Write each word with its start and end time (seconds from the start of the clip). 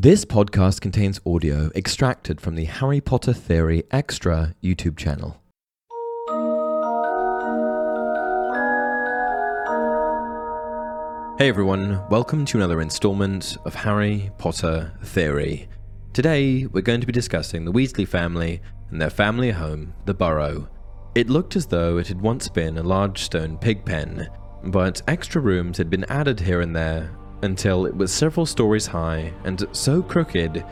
This 0.00 0.24
podcast 0.24 0.80
contains 0.80 1.20
audio 1.26 1.72
extracted 1.74 2.40
from 2.40 2.54
the 2.54 2.66
Harry 2.66 3.00
Potter 3.00 3.32
Theory 3.32 3.82
Extra 3.90 4.54
YouTube 4.62 4.96
channel. 4.96 5.42
Hey 11.40 11.48
everyone, 11.48 12.00
welcome 12.10 12.44
to 12.44 12.58
another 12.58 12.80
installment 12.80 13.56
of 13.64 13.74
Harry 13.74 14.30
Potter 14.38 14.96
Theory. 15.02 15.68
Today, 16.12 16.66
we're 16.66 16.80
going 16.80 17.00
to 17.00 17.06
be 17.08 17.12
discussing 17.12 17.64
the 17.64 17.72
Weasley 17.72 18.06
family 18.06 18.62
and 18.92 19.02
their 19.02 19.10
family 19.10 19.50
home, 19.50 19.94
the 20.04 20.14
Burrow. 20.14 20.68
It 21.16 21.28
looked 21.28 21.56
as 21.56 21.66
though 21.66 21.98
it 21.98 22.06
had 22.06 22.20
once 22.20 22.48
been 22.48 22.78
a 22.78 22.84
large 22.84 23.22
stone 23.22 23.58
pig 23.58 23.84
pen, 23.84 24.28
but 24.62 25.02
extra 25.08 25.40
rooms 25.40 25.76
had 25.76 25.90
been 25.90 26.04
added 26.04 26.38
here 26.38 26.60
and 26.60 26.76
there 26.76 27.10
until 27.42 27.86
it 27.86 27.96
was 27.96 28.12
several 28.12 28.46
stories 28.46 28.86
high 28.86 29.32
and 29.44 29.66
so 29.72 30.02
crooked 30.02 30.64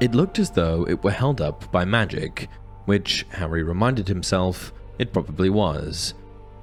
it 0.00 0.14
looked 0.14 0.38
as 0.38 0.50
though 0.50 0.86
it 0.88 1.02
were 1.04 1.10
held 1.10 1.40
up 1.40 1.70
by 1.70 1.84
magic, 1.84 2.48
which 2.84 3.24
Harry 3.30 3.62
reminded 3.62 4.08
himself 4.08 4.72
it 4.98 5.12
probably 5.12 5.50
was. 5.50 6.14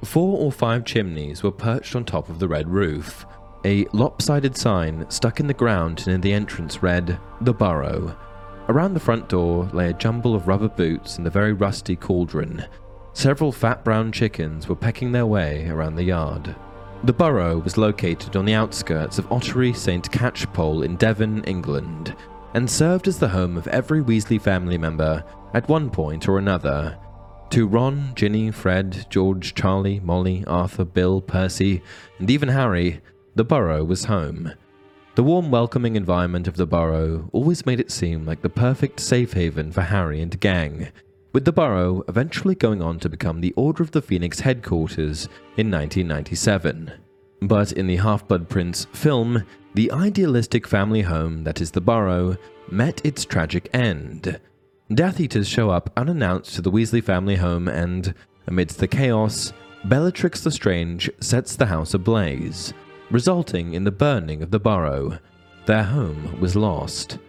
Four 0.04 0.38
or 0.38 0.52
five 0.52 0.84
chimneys 0.84 1.42
were 1.42 1.52
perched 1.52 1.96
on 1.96 2.04
top 2.04 2.30
of 2.30 2.40
the 2.40 2.48
red 2.48 2.68
roof. 2.68 3.26
A 3.64 3.86
lopsided 3.94 4.58
sign 4.58 5.05
stuck 5.10 5.40
in 5.40 5.48
the 5.48 5.54
ground 5.54 6.05
near 6.08 6.18
the 6.18 6.34
entrance 6.34 6.84
read, 6.84 7.20
The 7.41 7.54
Burrow. 7.54 8.18
Around 8.68 8.94
the 8.94 9.00
front 9.00 9.30
door 9.30 9.70
lay 9.74 9.90
a 9.90 9.94
jumble 9.94 10.36
of 10.36 10.48
rubber 10.48 10.70
boots 10.70 11.18
and 11.18 11.26
a 11.26 11.32
very 11.32 11.54
rusty 11.54 11.96
cauldron. 11.96 12.66
Several 13.14 13.52
fat 13.52 13.84
brown 13.84 14.12
chickens 14.12 14.68
were 14.68 14.76
pecking 14.76 15.12
their 15.12 15.26
way 15.26 15.68
around 15.68 15.96
the 15.96 16.04
yard. 16.04 16.55
The 17.04 17.14
Burrow 17.14 17.58
was 17.58 17.78
located 17.80 18.36
on 18.36 18.46
the 18.46 18.54
outskirts 18.54 19.18
of 19.18 19.32
Ottery 19.32 19.73
St. 19.73 20.12
Catchpole 20.12 20.86
in 20.86 20.98
Devon, 20.98 21.44
England, 21.46 22.16
and 22.54 22.70
served 22.70 23.08
as 23.08 23.18
the 23.18 23.27
home 23.27 23.58
of 23.58 23.68
every 23.70 24.04
Weasley 24.04 24.40
family 24.40 24.77
member 24.77 25.24
at 25.55 25.68
one 25.68 25.90
point 25.90 26.27
or 26.27 26.38
another. 26.38 26.99
To 27.49 27.66
Ron, 27.66 28.13
Ginny, 28.13 28.52
Fred, 28.52 29.07
George, 29.10 29.55
Charlie, 29.55 29.99
Molly, 29.99 30.44
Arthur, 30.46 30.85
Bill, 30.85 31.22
Percy, 31.22 31.82
and 32.20 32.29
even 32.29 32.49
Harry, 32.49 33.02
the 33.34 33.44
Burrow 33.44 33.84
was 33.84 34.05
home. 34.05 34.52
The 35.16 35.24
warm, 35.24 35.49
welcoming 35.49 35.96
environment 35.96 36.48
of 36.48 36.55
the 36.55 36.68
Burrow 36.68 37.27
always 37.34 37.66
made 37.66 37.79
it 37.79 37.90
seem 37.90 38.26
like 38.26 38.44
the 38.44 38.49
perfect 38.49 38.99
safe 38.99 39.34
haven 39.34 39.72
for 39.72 39.82
Harry 39.82 40.22
and 40.22 40.40
gang, 40.40 40.90
with 41.34 41.46
the 41.46 41.51
Burrow 41.51 42.04
eventually 42.07 42.55
going 42.55 42.82
on 42.82 42.99
to 42.99 43.10
become 43.10 43.41
the 43.41 43.54
Order 43.54 43.84
of 43.84 43.91
the 43.91 44.01
Phoenix 44.01 44.40
headquarters 44.40 45.26
in 45.57 45.71
1997. 45.71 46.91
But 47.41 47.71
in 47.71 47.88
the 47.88 47.96
Half 47.98 48.27
Blood 48.27 48.49
Prince 48.49 48.85
film, 48.93 49.43
the 49.73 49.91
idealistic 49.91 50.68
family 50.68 51.01
home 51.01 51.43
that 51.43 51.62
is 51.62 51.71
the 51.71 51.82
Burrow 51.82 52.38
met 52.70 53.05
its 53.05 53.26
tragic 53.26 53.70
end. 53.73 54.40
Death 54.93 55.20
Eaters 55.20 55.48
show 55.48 55.70
up 55.70 55.91
unannounced 55.96 56.55
to 56.55 56.62
the 56.62 56.71
Weasley 56.71 57.04
family 57.04 57.38
home, 57.38 57.68
and, 57.70 58.13
amidst 58.48 58.79
the 58.79 58.88
chaos, 58.88 59.54
Bellatrix 59.85 60.45
Lestrange 60.45 61.10
sets 61.21 61.55
the 61.55 61.66
house 61.66 61.93
ablaze, 61.93 62.73
resulting 63.10 63.73
in 63.73 63.85
the 63.85 63.91
burning 63.91 64.44
of 64.44 64.51
the 64.51 64.59
Burrow. 64.59 65.18
Their 65.66 65.84
home 65.84 66.40
was 66.41 66.56
lost. 66.56 67.19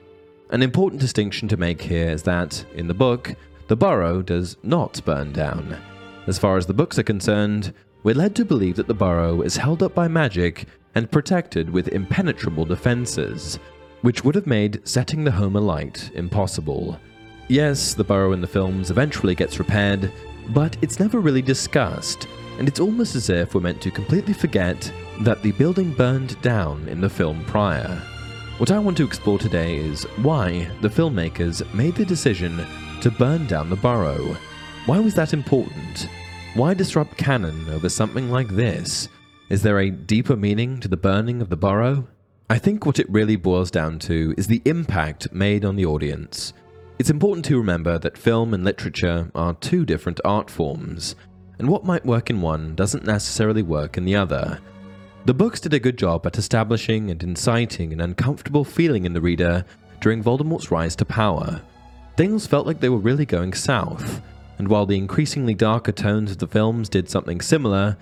An 0.51 0.63
important 0.63 1.01
distinction 1.01 1.49
to 1.49 1.57
make 1.57 1.81
here 1.81 2.11
is 2.11 2.25
that, 2.25 2.65
in 2.75 2.89
the 2.89 2.95
book, 2.95 3.35
the 3.73 3.77
Burrow 3.77 4.21
does 4.21 4.59
not 4.63 5.03
burn 5.07 5.33
down. 5.33 5.79
As 6.27 6.39
far 6.39 6.59
as 6.59 6.67
the 6.67 6.75
books 6.75 6.99
are 6.99 7.03
concerned, 7.03 7.73
we're 8.03 8.15
led 8.15 8.37
to 8.37 8.45
believe 8.45 8.77
that 8.77 8.87
the 8.87 8.93
Burrow 8.93 9.41
is 9.41 9.57
held 9.57 9.83
up 9.83 9.95
by 9.95 10.09
magic 10.09 10.67
and 10.95 11.11
protected 11.11 11.71
with 11.71 11.89
impenetrable 11.89 12.67
defenses, 12.67 13.59
which 14.03 14.25
would 14.25 14.35
have 14.35 14.47
made 14.47 14.87
setting 14.87 15.25
the 15.25 15.31
home 15.31 15.57
alight 15.57 16.11
impossible. 16.13 17.01
Yes, 17.49 17.95
the 17.95 18.05
Burrow 18.05 18.33
in 18.33 18.43
the 18.43 18.47
films 18.47 18.91
eventually 18.91 19.35
gets 19.35 19.59
repaired, 19.59 20.13
but 20.51 20.77
it's 20.83 21.01
never 21.01 21.21
really 21.21 21.41
discussed, 21.41 22.29
and 22.59 22.69
it's 22.69 22.79
almost 22.79 23.15
as 23.15 23.31
if 23.31 23.55
we're 23.55 23.63
meant 23.63 23.81
to 23.81 23.91
completely 23.91 24.35
forget 24.35 24.93
that 25.23 25.41
the 25.41 25.53
building 25.53 25.95
burned 25.95 26.39
down 26.43 26.87
in 26.89 27.01
the 27.01 27.09
film 27.09 27.43
prior. 27.47 28.03
What 28.59 28.71
I 28.71 28.79
want 28.79 28.99
to 28.99 29.07
explore 29.07 29.39
today 29.39 29.77
is 29.77 30.05
why 30.19 30.71
the 30.83 30.91
filmmakers 30.91 31.65
made 31.73 31.95
the 31.95 32.05
decision 32.05 32.67
to 33.03 33.11
burn 33.11 33.47
down 33.47 33.69
the 33.69 33.77
Burrow. 33.77 34.37
Why 34.87 35.01
was 35.01 35.15
that 35.15 35.33
important? 35.33 36.09
Why 36.55 36.73
disrupt 36.73 37.17
canon 37.17 37.69
over 37.71 37.89
something 37.89 38.31
like 38.31 38.49
this? 38.49 39.09
Is 39.49 39.61
there 39.61 39.81
a 39.81 39.91
deeper 39.91 40.37
meaning 40.37 40.79
to 40.81 40.89
the 40.89 40.97
burning 40.97 41.43
of 41.43 41.51
the 41.51 41.57
Burrow? 41.57 42.07
I 42.49 42.59
think 42.59 42.87
what 42.87 43.01
it 43.01 43.11
really 43.11 43.35
boils 43.35 43.73
down 43.73 43.99
to 44.01 44.35
is 44.39 44.47
the 44.47 44.63
impact 44.67 45.33
made 45.33 45.65
on 45.65 45.75
the 45.75 45.85
audience. 45.85 46.53
It's 47.01 47.11
important 47.11 47.45
to 47.47 47.59
remember 47.59 47.99
that 47.99 48.17
film 48.17 48.55
and 48.55 48.63
literature 48.63 49.31
are 49.35 49.55
two 49.55 49.85
different 49.85 50.21
art 50.25 50.49
forms, 50.49 51.17
and 51.59 51.69
what 51.69 51.85
might 51.85 52.07
work 52.07 52.31
in 52.31 52.41
one 52.41 52.77
doesn't 52.77 53.05
necessarily 53.05 53.63
work 53.63 53.97
in 53.97 54.05
the 54.05 54.15
other. 54.15 54.61
The 55.25 55.35
books 55.35 55.59
did 55.59 55.75
a 55.75 55.81
good 55.81 55.99
job 55.99 56.25
at 56.27 56.39
establishing 56.39 57.11
and 57.11 57.21
inciting 57.23 57.93
an 57.93 58.01
uncomfortable 58.01 58.65
feeling 58.65 59.07
in 59.07 59.13
the 59.13 59.21
reader 59.21 59.65
during 60.01 60.23
Voldemort's 60.23 60.71
rise 60.71 60.95
to 60.97 61.05
power, 61.05 61.61
Things 62.17 62.47
felt 62.47 62.67
like 62.67 62.79
they 62.79 62.91
were 62.91 62.99
really 62.99 63.25
going 63.25 63.55
south, 63.55 64.21
and 64.59 64.69
while 64.69 64.85
the 64.85 64.99
increasingly 64.99 65.55
darker 65.55 65.93
tones 65.93 66.31
of 66.31 66.39
the 66.39 66.47
films 66.47 66.91
did 66.91 67.09
something 67.09 67.41
similar, 67.41 67.97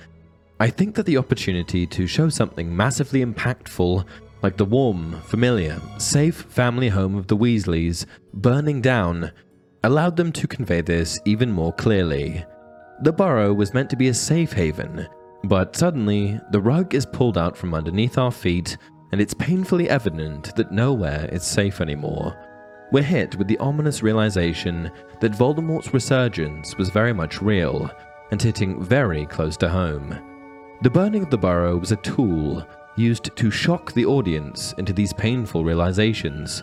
I 0.59 0.69
think 0.69 0.97
that 0.97 1.07
the 1.07 1.17
opportunity 1.17 1.87
to 1.87 2.09
show 2.09 2.29
something 2.29 2.77
massively 2.77 3.25
impactful, 3.25 4.05
like 4.43 4.57
the 4.57 4.65
warm, 4.65 5.21
familiar, 5.23 5.81
safe 5.99 6.43
family 6.43 6.89
home 6.89 7.15
of 7.15 7.29
the 7.29 7.37
Weasleys 7.37 8.05
burning 8.35 8.81
down, 8.81 9.31
allowed 9.85 10.17
them 10.17 10.33
to 10.33 10.49
convey 10.49 10.81
this 10.81 11.21
even 11.25 11.53
more 11.53 11.73
clearly. 11.73 12.45
The 13.03 13.13
burrow 13.13 13.55
was 13.55 13.73
meant 13.73 13.91
to 13.91 13.97
be 13.97 14.09
a 14.09 14.15
safe 14.15 14.53
haven, 14.53 15.07
but 15.45 15.77
suddenly 15.77 16.39
the 16.51 16.61
rug 16.61 16.95
is 16.95 17.07
pulled 17.07 17.39
out 17.39 17.57
from 17.57 17.75
underneath 17.75 18.19
our 18.19 18.33
feet, 18.33 18.77
and 19.13 19.21
it's 19.21 19.35
painfully 19.35 19.89
evident 19.89 20.55
that 20.57 20.73
nowhere 20.73 21.29
is 21.33 21.45
safe 21.45 21.81
anymore 21.81 22.37
we're 22.93 23.03
hit 23.03 23.37
with 23.37 23.47
the 23.47 23.59
ominous 23.59 24.03
realization 24.03 24.91
that 25.21 25.33
Voldemort's 25.33 25.95
resurgence 25.95 26.77
was 26.77 26.89
very 26.89 27.13
much 27.13 27.41
real 27.41 27.91
and 28.31 28.41
hitting 28.41 28.83
very 28.83 29.27
close 29.27 29.57
to 29.59 29.69
home. 29.69 30.19
The 30.83 30.91
burning 30.91 31.23
of 31.23 31.31
the 31.31 31.39
burrow 31.39 31.77
was 31.77 31.93
a 31.93 31.97
tool 31.97 32.67
used 32.97 33.35
to 33.37 33.51
shock 33.51 33.93
the 33.93 34.07
audience 34.07 34.75
into 34.79 34.93
these 34.93 35.13
painful 35.13 35.65
realizations, 35.65 36.63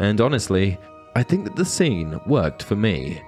and 0.00 0.20
honestly, 0.20 0.78
I 1.14 1.22
think 1.22 1.44
that 1.44 1.56
the 1.56 1.64
scene 1.64 2.18
worked 2.26 2.62
for 2.62 2.76
me. 2.76 3.22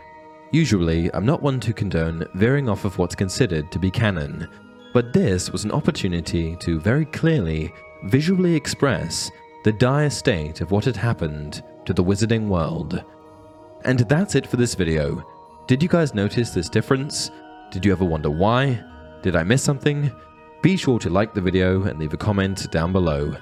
Usually, 0.53 1.13
I'm 1.15 1.27
not 1.27 1.43
one 1.43 1.61
to 1.61 1.73
condone 1.73 2.27
veering 2.35 2.69
off 2.69 2.85
of 2.85 2.99
what's 2.99 3.15
considered 3.15 3.71
to 3.71 3.79
be 3.79 3.91
canon, 3.91 4.49
but 4.93 5.13
this 5.13 5.51
was 5.51 5.65
an 5.65 5.73
opportunity 5.73 6.57
to 6.57 6.81
very 6.81 7.05
clearly, 7.05 7.73
visually 8.05 8.55
express 8.55 9.31
the 9.65 9.73
dire 9.73 10.11
state 10.11 10.61
of 10.61 10.71
what 10.71 10.85
had 10.85 10.97
happened 10.97 11.63
to 11.85 11.93
the 11.93 12.05
wizarding 12.05 12.49
world. 12.49 13.05
And 13.85 14.01
that's 14.01 14.35
it 14.35 14.47
for 14.47 14.57
this 14.57 14.75
video. 14.75 15.25
Did 15.67 15.83
you 15.83 15.89
guys 15.89 16.15
notice 16.15 16.51
this 16.51 16.69
difference? 16.69 17.31
Did 17.71 17.85
you 17.85 17.93
ever 17.93 18.05
wonder 18.05 18.31
why? 18.31 18.83
Did 19.23 19.37
I 19.37 19.43
miss 19.43 19.63
something? 19.63 20.11
Be 20.63 20.77
sure 20.77 20.99
to 20.99 21.11
like 21.11 21.33
the 21.33 21.41
video 21.41 21.85
and 21.85 21.99
leave 21.99 22.13
a 22.13 22.19
comment 22.19 22.71
down 22.71 22.93
below. 22.93 23.35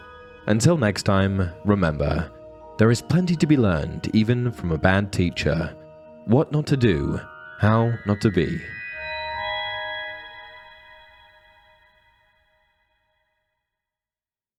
Until 0.46 0.76
next 0.76 1.02
time, 1.02 1.50
remember, 1.64 2.30
there 2.78 2.90
is 2.90 3.02
plenty 3.02 3.34
to 3.36 3.46
be 3.46 3.56
learned 3.56 4.14
even 4.14 4.52
from 4.52 4.72
a 4.72 4.78
bad 4.78 5.12
teacher. 5.12 5.74
What 6.26 6.52
not 6.52 6.66
to 6.66 6.76
do, 6.76 7.20
how 7.58 7.92
not 8.06 8.20
to 8.20 8.30
be. 8.30 8.60